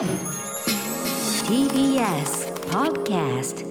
[0.00, 0.08] TBS
[2.70, 3.66] Podcast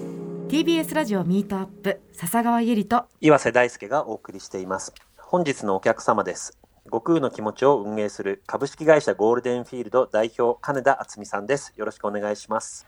[0.48, 4.94] TBS ラジオミートアップ笹川ゆりと岩瀬大輔がお送りしています。
[5.18, 6.60] 本日のお客様です。
[6.86, 11.74] 悟空の気持ちを運営する株式会社ゴールデンフィールド代表金田敦美さんです。
[11.78, 12.86] よろしくお願いします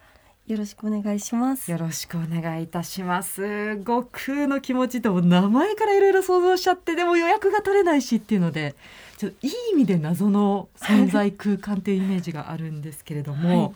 [0.47, 1.71] よろしくお願いします。
[1.71, 3.77] よろしくお願いいたします。
[3.77, 8.75] 悟空の気持ちと名前からいろいろ想像しちゃってでも予約が取れないしっていうので
[9.17, 13.71] ちょっといい意味で謎の存在空間っていうイメージがあるんですけれども、はい。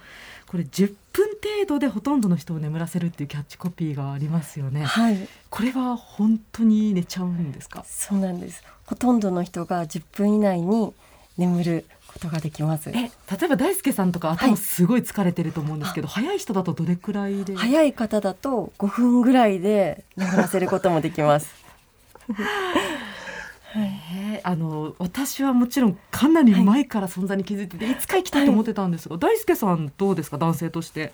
[0.48, 4.84] これ10分程度でほとんどの人を眠らせるっていうキャッチコピーがありますよね。
[4.84, 7.84] はい、これは本当に寝ちゃうんですか？
[7.88, 8.64] そうなんです。
[8.86, 10.94] ほとんどの人が10分以内に
[11.38, 11.86] 眠る
[12.16, 12.90] ことができます。
[12.90, 13.10] え例
[13.44, 14.38] えば大輔さんとかはい。
[14.38, 17.56] 頭すごい疲れてると思うんですけど、早い人だとどれくらいで？
[17.56, 21.54] 早い方だと5分ぐらいで眠らせることもできます。
[23.78, 30.38] えーあの私はもちろんかなり前から存在に気づいてて、い、つか行きたいと思ってたんですが、大輔さんどうですか？
[30.38, 31.14] 男性として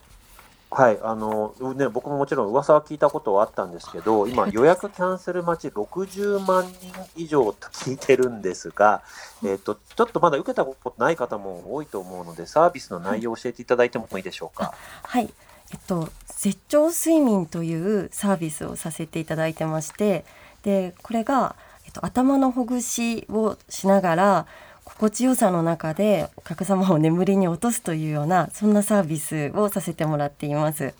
[0.74, 9.02] はいあのね僕ももちろん噂は聞いたことはあったんですけど 今予約キャンセル待ち60万人以上と聞いてるんですが、
[9.44, 14.74] えっ、とちょっとまだ受けたことない方も多いと思うのでサービスの内容を教えていただいてもいいでしょうか？
[15.04, 15.34] はい、
[15.74, 20.24] えっと絶頂睡眠というサービスをさせていただいてまして、
[20.64, 24.46] でこれがえっと頭のほぐしをしながら
[24.96, 30.84] 心地よさの中でお客様を眠りに落とすというようなそんなサービスをさせてもらっています。
[30.84, 30.94] だい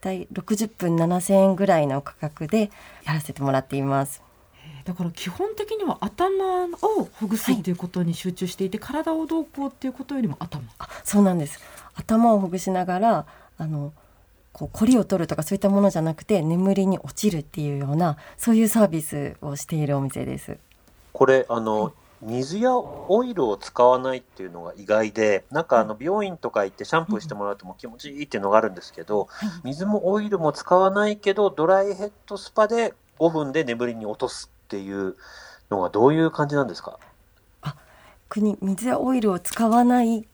[0.00, 2.70] たい60分7000円ぐらいの価格で
[3.04, 4.22] やらせてもらっています。
[4.64, 11.60] えーだから基本的には頭をほぐすっていうことに集中していて、体をどうこうっていうことよりも頭あそうなんです
[11.94, 13.26] 頭をほぐしながら
[13.58, 13.92] あの
[14.52, 20.56] こう凝りを取るとかそういったものじゃなくて眠りに落ちるっていうようなそういうサービスをしているお店です。
[21.12, 21.92] これあの
[22.22, 29.28] 水やオイルを使わないっていうのが意外でなんかあの美容院とか行ってシャンプーしてもらうともう気持ちいいっていうのがあるんですけど
[29.64, 35.16] 水もオイルも使わないけどドライヘッドスパで5分で眠りに落とすっていう
[35.70, 36.98] のがどういう感じなんですか？
[38.28, 40.26] 逆に水やオイルを使わない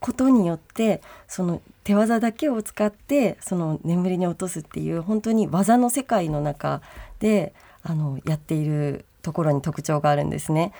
[0.00, 6.82] ことによってその手技だけを使ってその眠りに落とすっていう本当に技の世界の中
[7.20, 10.72] であのやっているところに特徴があるんですね。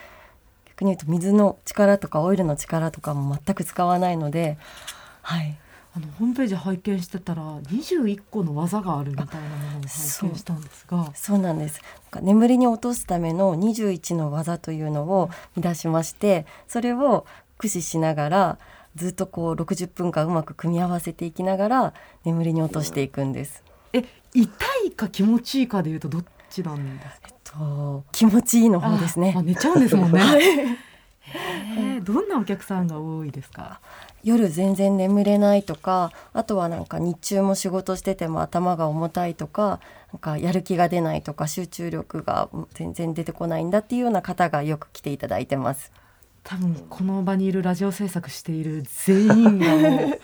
[0.77, 4.59] 逆に言うと水の力とかオイルの力とかも全く使わないので、
[5.23, 5.57] はい、
[5.97, 9.89] あのホームページ拝見してたら21個の技があるみたいなものを拝見
[10.37, 11.81] したんですがそうなんです。
[11.81, 17.27] なんか眠りに落とすための21の技というのを見出しまして、それを
[17.59, 18.59] 駆使しながら
[18.97, 23.63] ずっとこう60分間うまく組み合わせていきながら眠りに落としていくんです。
[23.93, 24.51] え痛
[24.85, 27.29] いか気持ちいいかでいうとどっちなんですか？
[27.45, 29.37] と気持ちいいの方ですあね。
[29.43, 30.43] 寝ちゃうんですもんね、 はい。
[31.77, 33.81] えーどんなお客さんが多いですか？
[34.23, 39.81] 夜全然眠れないとかあとはなんか日中も仕事してても頭が重たいとか
[40.13, 45.93] なんかやる気が出ないとか集中力が全然出てこないんだっていうような方がよく来ていただいてます。
[46.45, 50.21] 多分この場にいるラジオ制作している全員がもう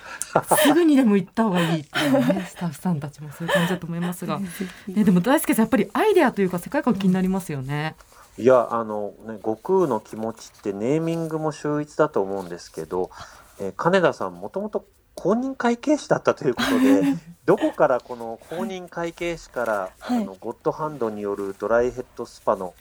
[0.58, 4.38] すぐにでも行った方がいいっていうね スタッフさんたちもそういう感じだと思いますが、
[4.86, 7.97] ね、でも大輔さんやっぱりアイデアというか世界観気になりますよね。
[8.36, 13.10] いやあのね悟空の気持ちってネーミングも秀逸だと思うんですけど、
[13.58, 17.02] えー金田さんもともと公認会計士だったということで
[17.47, 20.22] どこからこの公認会計士から、はい。
[20.22, 22.75] あのゴッドハンドによるドライヘッドスパの、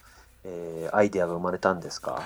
[0.44, 2.22] えーアイデアが生まれたんですか、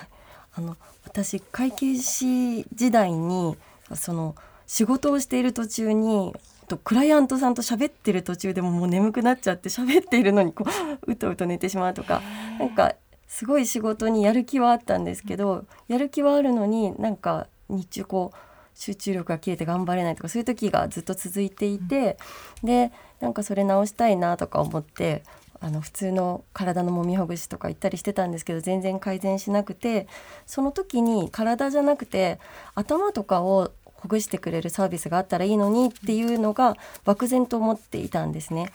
[0.56, 3.56] あの私会計士時代に
[3.94, 4.34] その
[4.66, 6.32] 仕事をしている途中に
[6.68, 10.64] とクライアントさんと喋ってる途中でももう眠くなっちゃって喋っているのにこ
[11.06, 12.22] う うとうと寝てしまうとか
[12.58, 12.94] なんか
[13.28, 18.36] すごい仕事にやる気はあったんですけどやる気はあるのになんか日中こう
[18.74, 22.18] 集中力が切れて頑張れないとかそういう時がずっと続いていて、
[22.64, 25.22] でなんかそれ直したいなとか思って
[25.64, 30.06] あの普通の体のもみほぐしとか行ったりしてたんですけど全然改善しなくて
[30.44, 32.38] その時に体じゃなくて
[32.74, 36.76] 頭とかをほぐしてくれるサービスがあったらいいのにっていうのが
[37.06, 38.72] 漠然と思っていたんですね。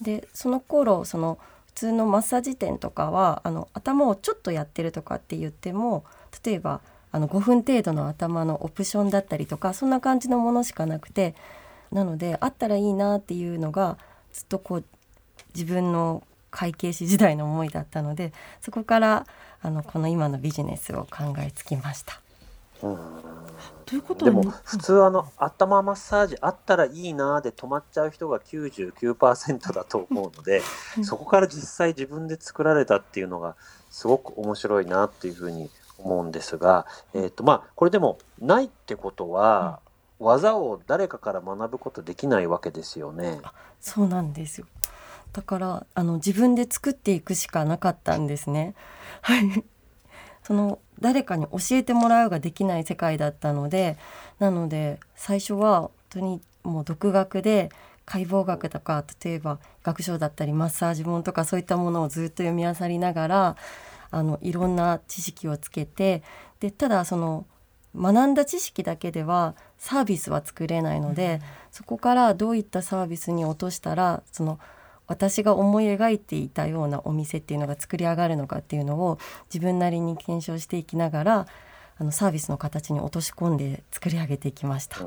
[0.00, 6.04] でその頃その普通のマッサージ店とかはあの頭をちょっとやってるとかって言っても
[6.44, 6.80] 例えば
[7.12, 11.36] あの5分程度の頭のオプションだったりとかそんな感じのものしかなくて
[11.92, 13.96] なのであったらいいなっていうのが
[14.32, 14.84] ずっとこう
[15.54, 19.26] 自分の会計士時代の思いだったのでそこから
[19.62, 22.20] あのこの今のビジネスを考えつきました。
[23.86, 30.62] ということはでも普通あの頭マッサージあったらいいなで止まっちゃう人が99%だと思うので
[31.04, 33.54] そこから実際自分で作られたっていうのが
[33.88, 39.78] すごく面白いなっていうふうに思うんですが、えーとまあ、これでもないってことは
[40.18, 43.40] 技を誰かから学ぶことできないわけですよね。
[43.80, 44.66] そうなんですよ
[45.32, 48.74] だからあの自分で作っていくしかなかったんですね。
[49.20, 49.64] はい
[50.42, 53.96] その誰かに教えてもらうができない世界だったので
[54.38, 57.70] なので最初は本当にもう独学で
[58.04, 63.56] 解剖学とか例えば学章だったりマッサージ本とかそういったものをずっと読み漁りながら
[64.10, 66.22] あのいろんな知識をつけて
[66.60, 67.46] でただその
[67.94, 71.40] 学んだ知識だけではサービスは作れないので、
[71.70, 74.58] そこからどういったサービスに落としたらその
[75.12, 79.18] 私が思い描いていたようなお店っていうのが作り上がるのかっていうのを
[79.52, 81.46] 自分なりに検証していきながら
[81.98, 84.98] あのサービスの形に落とし込んで作り上げていきました。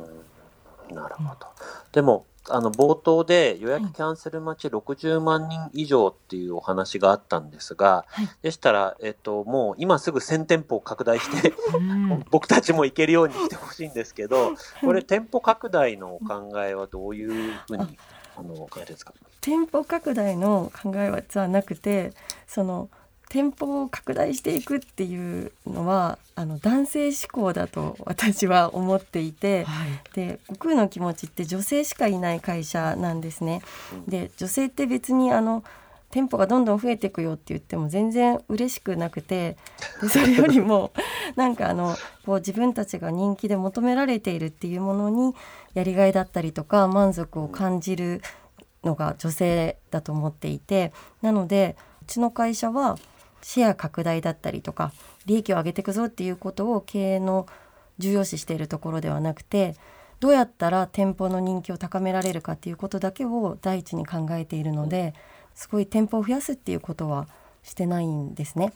[0.94, 1.48] なるほど。
[1.92, 8.30] でも、あの冒頭で予約キャンセル待ち60万人以上っていうお話があったんですが、はい。
[8.44, 12.24] でしたら、えっと、もう今すぐ1000店舗を拡大して、うん。
[12.30, 14.52] 僕たちも行けるようにしてほしいんですけど、
[14.82, 17.98] これ店舗拡大のお考えはどういうふうに？
[18.38, 19.14] あのえですか？
[19.42, 22.14] 店舗拡大の考えはじゃなくて
[22.48, 22.90] その
[23.30, 29.88] 店舗を拡大していくっていうのはあの男性志向だと私は思っていてはい。
[30.14, 33.62] で悟空の気持ちって女性しかいない会社なんですね。
[34.08, 35.64] で女性って別にあの
[36.16, 39.58] 店舗がどんどん増えていくよって言っても全然嬉しくなくて
[40.02, 40.94] でそれよりも
[41.36, 41.94] なんかあの
[42.26, 45.36] こう自分たちが人気で求められているっていうものに
[45.74, 48.22] やりがいだったりとか満足を感じる
[48.86, 52.98] のが女性だと思っていてなのでうちの会社は
[53.42, 54.94] シェア拡大だったりとか
[55.26, 57.46] 利益を上げていくぞっていうことを経営の
[57.98, 59.76] 重要視しているところではなくて
[60.22, 65.14] どうやったら店舗の人気を高められるかっていうことだけを第一に考えているので
[65.56, 67.28] すごい店舗を増やすっていうことは
[67.64, 68.74] してないんですね。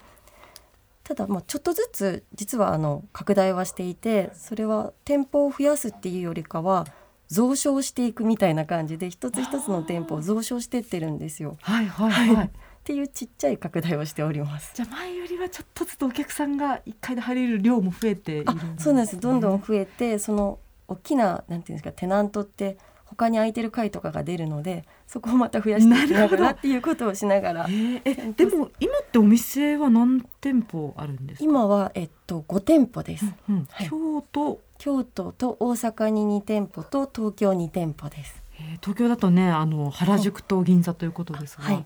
[1.03, 6.85] ただまあちょっとずつ実はあの拡大はしていてそれは店舗を増やすっていうよりかは
[7.29, 11.57] 増床していくみたいな感じで一つ一つの店舗を増床してってるんですよ。
[11.61, 14.71] はいはいはいっていうちっちゃい拡大をしております。
[14.73, 22.77] じゃあ前よりはちょっとずつお客さんが一回で入れる量も増えているあんですねそうなんですどんどん増えてその大きななんていうんですかテナントって
[23.09, 27.65] 他に空いてる階とかが出るのでそこをまた増やしていきながらっていうことをしながら。
[27.67, 28.01] えー。
[28.05, 31.43] えでも今ってお店は何店舗あるんですか？
[31.43, 33.67] 今は、えっと、5店舗です、うんうん。
[33.71, 33.89] はい。
[33.89, 38.43] 京都、京都と大阪に2店舗と東京2店舗です。
[38.59, 38.79] えー。
[38.81, 41.85] 東京だとねあの原宿と銀座ということですが、はい。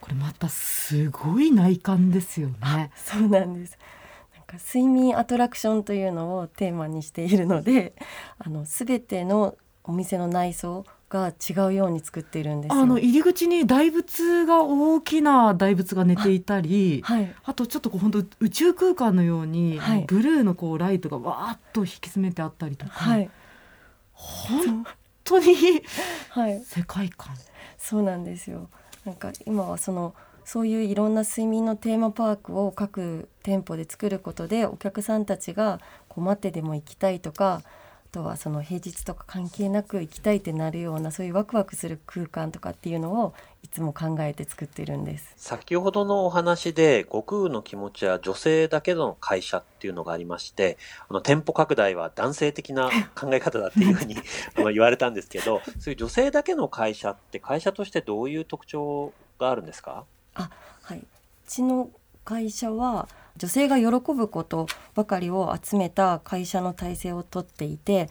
[0.00, 2.90] これまたすごい内観ですよね。
[2.94, 3.78] そうなんです。
[4.34, 7.94] なんか睡眠アトラクションというのをテーマにしているので
[8.38, 9.56] あの全ての
[9.90, 12.80] お店の内装が違うように作っているんですよ。
[12.80, 17.34] あの入り口に大仏が大きな大仏が寝ていたり、はい。
[17.44, 20.04] あとちょっとこう本当宇宙空間のように、はい。
[20.06, 23.30] ブルーのこうライトがわーっと引き詰めてあったりとか、はい。
[24.12, 24.86] 本
[25.24, 25.54] 当に
[26.30, 26.62] はい。
[26.64, 27.34] 世界観。
[27.76, 28.70] そうなんですよ。
[29.04, 30.14] なんか今はその
[30.44, 37.70] そういういろんな睡眠のテーマパークを各店舗で作ることでお客さんたちがこう待ってでも行きたいとかあ
[38.12, 45.32] とはその平日とか関係なく行きたいってなるようなそういうワクワクする空間とかっていうのをいつも考えて作ってるんです。
[45.36, 50.78] 先ほどのお話で、悟空の気持ちは女性だけの会社っていうのがありまして、
[51.08, 54.16] あの店舗拡大は男性的な考え方だっていうふうに
[54.56, 60.04] あの言われたんですけど、そういう女性だけの会社って会社としてどういう特徴があるんですか？
[60.34, 60.50] は
[60.94, 61.04] い、う
[61.46, 61.90] ちの
[62.24, 68.08] 会社は女性が喜ぶことばかりを集めた会社の体制をとっていて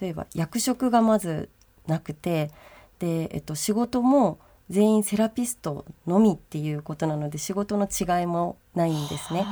[0.00, 1.50] 例えば役職がまず
[1.86, 2.50] なくて
[2.98, 4.38] で、えっと、仕事も
[4.68, 9.44] 全員セラピストのみっていうことなので仕事の違いもないんですね。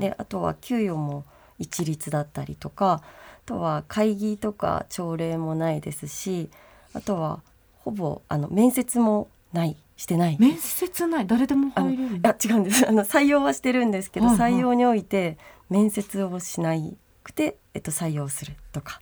[0.00, 1.24] であとは給与も
[1.60, 3.02] 一律だったりとかあ
[3.46, 6.50] とは会議とか朝礼もないですし
[6.92, 7.40] あとは
[7.78, 10.36] ほぼあの面接もないしてない。
[10.38, 11.26] 面接ない。
[11.26, 12.86] 誰でも入れるいや違うんです。
[12.88, 14.52] あの採用はしてるんですけど、はいはい。
[14.52, 15.38] 採用において
[15.70, 19.00] 面接をしないくて、えっと、採用するとか。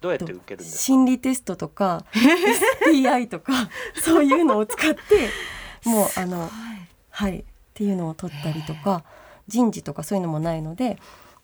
[0.00, 0.78] どうやって受けるんですか？
[0.82, 3.52] 心理テストとか SPI とか
[4.00, 4.98] そういうのを使って
[5.88, 6.50] もうあの
[7.10, 9.02] はいっていうのを取ったりとか
[9.48, 10.98] 人事とかそういうのもないので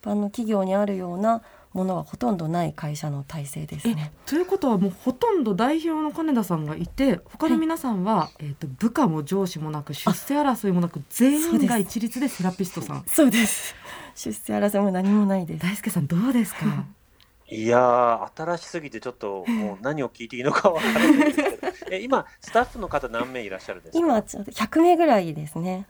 [0.04, 4.12] あの企業にあるようなものはほとんどない会社の体制ですね。
[4.26, 13.04] ということはもうほとんど代表の金田さんがいて他の皆さんは、えー、と部下も上司もなく出世争いもなく全員が一律でセラピストさん。
[13.06, 13.74] そうです。
[14.16, 15.62] 出世争いも何もないです。
[15.62, 16.66] 大輔さんどうですか？
[17.52, 23.98] いやー、新しすぎてちょっともう何を聞いていいのかわからないですけど、え今、スタッフの方何名いらっしゃるんですか？
[23.98, 25.86] 今ちょっと100名ぐらいですね。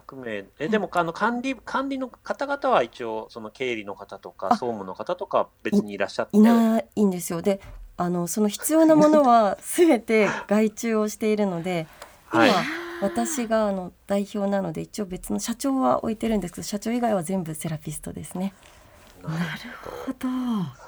[0.00, 0.44] 100名。
[0.58, 4.56] えでもあの管理管理の方々は一応その経理の方とかあ。
[4.56, 6.36] 総務の方とか別にいらっしゃって。
[6.36, 7.42] いないんですよ。
[7.42, 7.60] で
[7.96, 11.86] あのその必要なものは 全て外注をしているので
[12.32, 12.50] 今、はい。
[13.00, 18.54] 私があの代表なので一応別の社長は置いてるんですけど社長以外は全部セラピストですね。
[19.22, 19.36] なる
[20.06, 20.87] ほど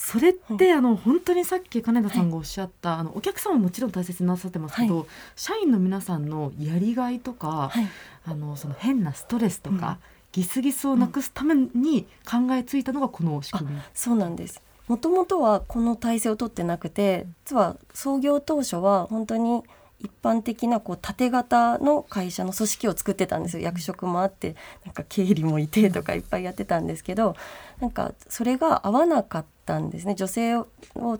[0.00, 7.88] それって、あの本当にさっき金田さんがおっしゃった、あのお客様ももちろん大切になさってますけど、社員の皆さんのやりがいとか、はい、
[8.24, 10.18] あのその変なストレスとか、うん。
[10.30, 13.80] ギスギスをなくすために考えついたのがこの仕組み。
[13.94, 14.62] そうなんです。
[14.86, 19.62] もともとはこの体制を取ってなくて実は創業当初は本当に
[20.00, 23.64] 一般的なこう縦型の会社の組織を作ってたんですよ。
[23.64, 27.34] 役職もあってなんか経理もいてとかいっぱいやってたんですけど
[27.80, 30.14] なんかそれが合わなかったんですね。
[30.14, 30.68] 女性を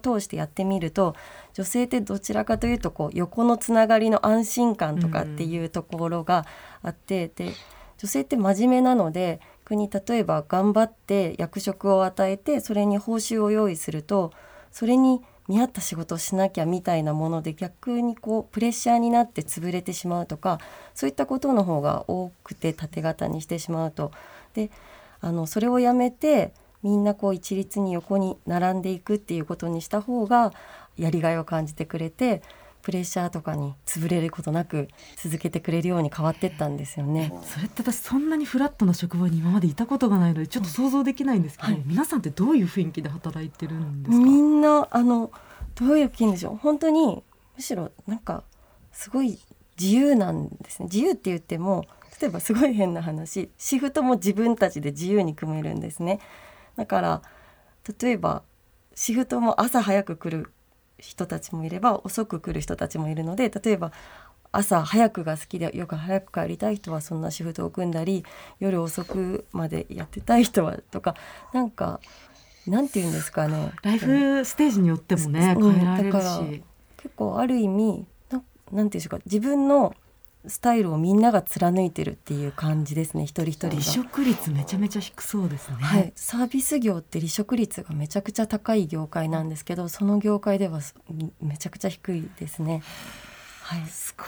[0.01, 1.15] 通してやってみると
[1.53, 6.45] 女性ってどちらかというとこう横のつながりの安心感とかっていうところが
[6.81, 7.51] あってで
[7.97, 14.31] 女性って真面目なので国例えば頑張って役職を与えてそれに報酬を用意すると
[14.71, 20.59] それに見合った仕事をしなきゃみたいなもので逆にこうプレッシャーになって潰れてしまうとか
[20.93, 24.11] そういったことの方が多くて縦型にしてしまうと。
[24.53, 24.69] で
[25.21, 30.53] あのそれをやめてみんなこう一律に横に並んでいくっていうことにした方が
[30.97, 32.41] やりがいを感じてくれて
[32.81, 37.33] プレッシャーとかに潰れることなく続けてくれるように変わってったんですよね。
[37.43, 41.83] それって私そんなにフラットな職場に今までいたことがないのでちょっと想像できないんですけど、はい。
[41.85, 44.23] 皆さんってどういう雰囲気で働いてるんですか？
[44.23, 45.31] みんなあの
[45.75, 47.23] どういう気んでしょう本当に
[47.55, 48.43] むしろなんか
[48.91, 49.39] すごい
[49.79, 50.85] 自由なんですね。
[50.85, 51.85] 自由って言っても
[52.21, 56.19] 例えばすごい変な話シフトも自分たちで自由に組めるんですね。
[56.75, 57.21] だから
[58.01, 58.43] 例えば
[58.95, 60.51] シフトも朝早く来る
[60.99, 63.91] 人たちもいれば遅く来る人たちもいるので例えば
[64.51, 68.25] 朝早くが好きでよく早く帰りたい人はそんなシフトを組んだり
[68.59, 71.15] 夜遅くまでやってたい人はとか
[71.53, 71.99] なんか
[72.67, 73.71] なんて言うんですかね。
[73.83, 76.63] ライフステージによってもねうん変えられるし、
[76.97, 79.19] 結構ある意味ななんて言うんでしょうか。
[79.25, 79.95] 自分の
[80.47, 83.83] スタイルをみんなが貫いてるっていう感じですね一人一人が離。
[83.83, 85.75] 職率めちゃめちゃ低そうですね。
[85.79, 90.95] はい、サービス業って離職率がめちゃくちゃ高い業界なんですけどその業界ではす
[91.41, 92.81] めちゃくちゃ低いですね。
[93.63, 94.27] はい、すごい。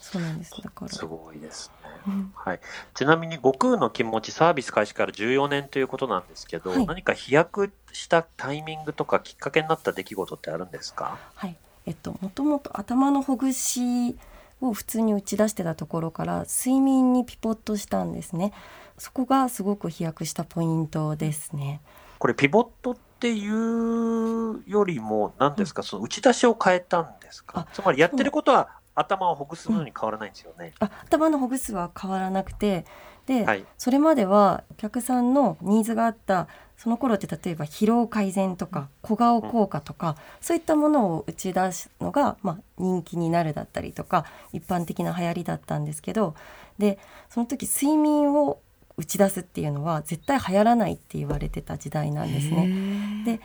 [0.00, 1.90] そうなんですだからすごいですね。
[2.06, 2.60] うんはい、
[2.94, 11.18] ちなみに悟空の気持ちサービス開始から14年ということなんですけど、はい何か飛躍したタイミングとかきっかけになった出来事ってあるんですか？
[11.34, 14.16] はい、えっともともと頭のほぐし
[14.60, 18.52] を普通に打ち出してたところから睡眠にピポットしたんですね。
[18.98, 21.80] そこがすごく飛躍したポイントですね。
[22.18, 27.60] これピボットっていうよりも何ですか、その打ち出しを変えたんですか？
[27.60, 30.72] あつまりやってることは頭をほぐすのに変わらないんですよね。
[30.78, 32.86] あ頭のほぐすは変わらなくて
[33.26, 46.34] で、はいそれまではお客さんのニーズがあったその頃って例えば疲労改善とか小顔効果とか、そういったものを打ち出すのが、まあ、人気になるだったりとか一般的な流行りだったんですけど
[46.78, 46.98] で
[47.30, 48.58] その時睡眠を
[48.98, 53.24] 打ち出すっていうのは絶対流行らないって言われてた時代なんですね。
[53.24, 53.40] で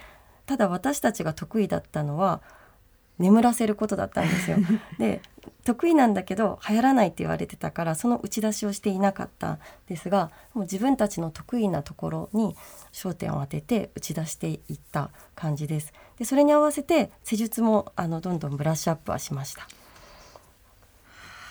[0.45, 2.41] ただ私たちが得意だったのは
[3.19, 4.57] 眠らせることだったんですよ。
[4.99, 5.21] で
[5.63, 12.55] 得意なんだけど流行らないって言われてたからその打ち出しをしていなかったんですがもう自分たちの得意なところに
[12.91, 15.93] 焦点を当てて打ち出していった感じです。
[16.17, 19.67] でそれに合わせて施術もあのどんどんブラッシュアップはしました。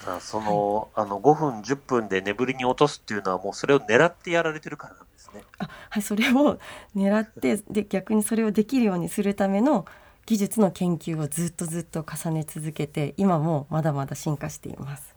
[0.07, 5.45] あその、あの5分10分で眠りに落とすっていうのはもうそれを狙ってやられてるからなんですね。
[5.59, 6.59] あはい、それを
[6.97, 9.85] 狙ってで逆にそれをできるようにするための
[10.31, 15.13] 技術の研究をずっとずっと重ね続けて今もまだまだ進化しています。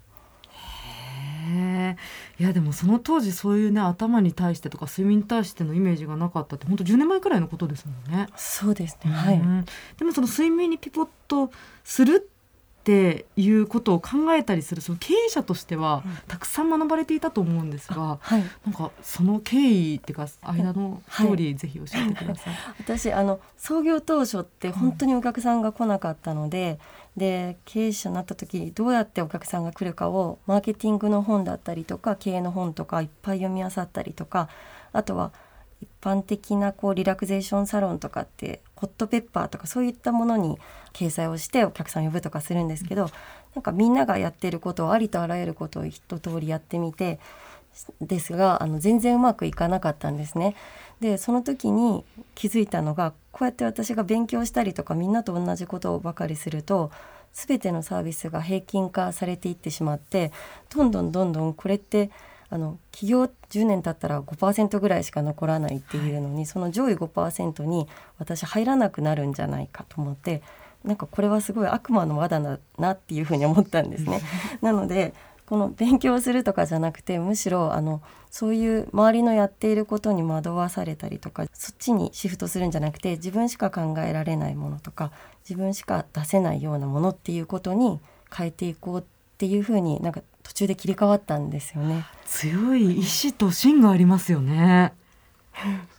[1.46, 1.98] へえ
[2.40, 8.26] いやでもその当時そういうね頭に対してとか睡眠に対してのイメージがなかったって本当10年前くらいのことですもんね。
[8.36, 9.12] そうですね。
[9.12, 9.36] はい。
[9.36, 9.66] うん
[10.00, 11.52] でもその睡眠にピポット
[11.84, 12.32] する
[12.84, 18.44] っていうことを考えたりするその経営者としてはうんたくさん学ばれていたと思うんですが、はい。
[18.66, 22.54] なんかその経緯っていうか間のストーリーぜひ教えてください。
[22.80, 26.78] 私あの創業当初って本当にお客さんが来なかったので、
[27.16, 34.50] で経営者になった時どうやってお客さんが来るかをマーケティングの本だったりとか経営の本とかいっぱい読み漁ったりとか
[34.92, 35.32] あとは
[35.84, 40.58] 一般的なこうリラクゼーションサロンとかってホットペッパーとかそういったものに
[40.94, 43.10] 掲載をしてお客さん呼ぶとかするんですけど、
[43.56, 47.20] なんかみんながやってることをありとあらゆることを一通りやってみて
[48.02, 50.56] ですがあの全然うまくいかなかったんですね。
[51.00, 56.92] でその時に気づいたのがこうやって私が勉強したりとかみんなと同じことをばかりすると
[57.34, 60.32] 全てのサービスが平均化されていってしまって
[60.74, 62.12] どんどんどんどんこれって
[62.54, 67.88] あの企業10年経ったら5%ぐらいしか残らないっていうのに、はい、その上位5%に
[68.20, 70.44] 私入らなくなるんじゃないかと思って
[70.84, 74.22] なんかこれはすごい悪魔の輪だななっていうふうに思ったんですね。
[74.62, 75.16] なので
[75.48, 85.12] この勉強するとかじゃなくてむしろあのそういう周りのやっていることに惑わされたりとかそっちにシフトするんじゃなくて自分しか考えられないものとか
[85.50, 88.00] 自分しか出せないようなものっていうことに
[88.32, 89.04] 変えていこうっ
[89.40, 92.06] ていうふうになんか途中で切り替わったんですよね。
[92.26, 94.94] 強い意志と芯がありますよね。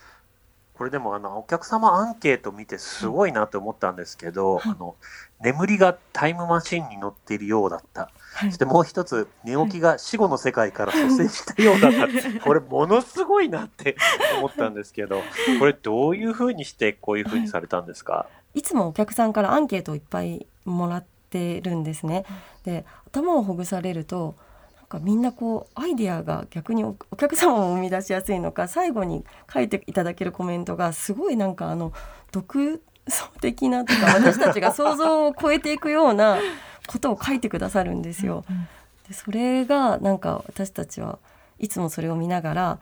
[0.77, 4.95] これでもあのお客様アンケート見てすごいなと思ったんですけど、はい、あの
[5.41, 12.07] 眠りがタイムマシンに乗っているようだった、はい、そしてもう一つ寝起きが死後の世界から蘇生したようだった、
[12.43, 13.95] これものすごいなって
[14.37, 15.21] 思ったんですけど
[15.59, 22.25] これどういうふうにしてこういうふうにされたんですか、はい、いつもお客さんからアンケートをいっぱいもらってるんですね。
[22.63, 24.35] で頭をほぐされると
[24.87, 31.93] かみんなこうアイデアが逆にお客様も生み出しやすいのか最後に書いていただけるコメントがすごいなんかあの
[32.31, 36.39] 独創的なとか私たちが想像を超えていくような
[36.87, 38.45] ことを書いてくださるんですよ。
[39.07, 41.19] でそれがなんか私たちは
[41.59, 42.79] いつもそれを見ながら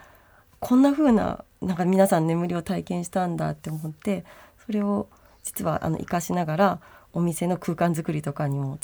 [0.60, 4.24] こんな風ななんか皆さん眠りを体験したんだって思って
[4.66, 5.08] それを
[5.44, 6.80] 実はあの生かしながら
[7.14, 8.80] お店の空間づくりとかにも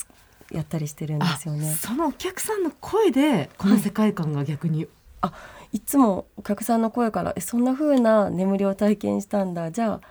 [0.51, 1.73] やったりしてるんですよね。
[1.73, 4.89] そのお客さんの声でこの世界観が逆に、はい、
[5.21, 5.33] あ
[5.71, 9.71] いつもお客さんの声からえそんな風な眠りを体験したんだ。
[9.71, 10.01] じゃあ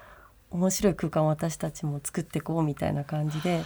[0.51, 3.65] 面白い空間を私たちも作っていこうみたいな感じでいっ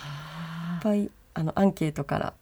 [0.82, 2.35] ぱいあのアンケートから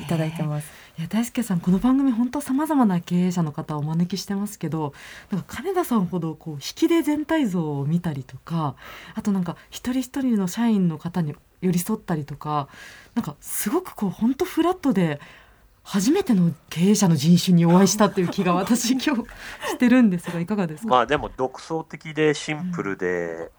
[0.00, 0.70] いただいてます。
[0.98, 4.92] いや大輔さんこの番組本当さまざまな経営者の方をお招きしてますけど
[5.30, 8.74] なんか金田さんほどこう引きで全体像を見たりとか
[9.14, 12.68] あとなんか一人一人の社員の方に寄り添ったりとか
[13.14, 15.20] なんかすごくこう本当フラットで
[15.84, 19.22] 初めての経営者の人種にお会いしたっていう気が私今日
[19.70, 20.88] してるんですがいかがですか？
[20.90, 23.50] まあでも独創的でシンプルで、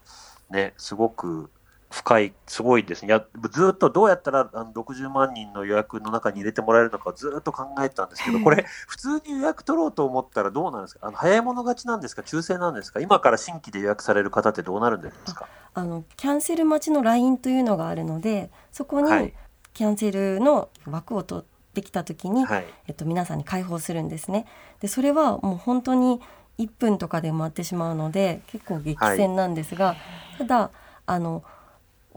[0.51, 1.49] ね、すごく
[1.91, 3.11] 深い、すごいですね。
[3.11, 11.07] やずっとどうやったらあの60万人の予約の中に入れてもらえるのかずっと考えたんですけど、 これ、普通に予約取ろうと思ったらどうなんですか？
[11.07, 12.21] あの早い者勝ちなんですか？
[12.21, 12.99] 抽選なんですか？
[12.99, 15.47] 今から新規で予約される方ってどうなるんですか？
[15.73, 19.33] あのキャンセル待ちの LINE というのがあるので、そこに
[19.73, 24.45] キャンセルの枠を取ってきたときに、はい、えっと、皆さんに開放するんですね。
[24.79, 26.21] でそれはもう本当に
[26.59, 29.97] 1分とかで埋まってしまうので結構激戦なんですが、はい、
[30.39, 30.71] ただ
[31.05, 31.43] あの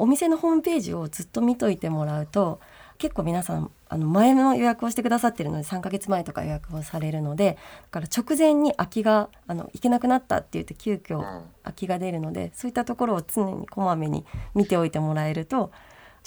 [0.02, 2.58] お店のホームページをずっと見といてもらうと
[2.98, 7.56] 結構皆さんあの前の予約をしてくださってるので3ヶ月前とか予約をされるので
[7.92, 11.20] だから直前に空きがあの行けなくなったって言って急遽
[11.62, 14.24] 空きが出るのでそういったところを常にこまめに
[14.56, 15.70] 見ておいてもらえると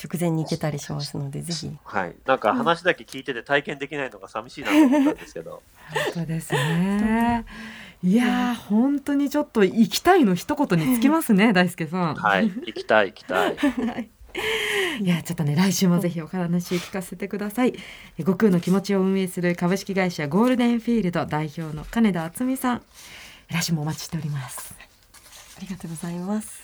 [0.04, 1.72] 直前に行けたりしますのでぜひ。
[1.84, 2.16] はい。
[2.26, 5.64] なんか話だけ聞いてて体験できないのが寂しいなと思ったんですけど。
[6.14, 7.46] そうですね。
[8.04, 12.16] いやー、本当にちょっと行きたいの一言につきますね、 大輔さん。
[12.16, 13.56] はい、行きたい、行きたい。
[15.02, 15.08] い。
[15.08, 17.74] やちょっとね来週もぜひお話聞かせてください。
[18.18, 22.82] 悟空の気持ちを運営する株式会社ゴールデンフィールド代表の金田敦美さん。
[23.50, 24.76] 来週もお待ちしております。
[25.58, 26.55] ありがとうございます